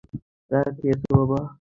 [0.51, 1.39] চা খেয়েছ, বাবা?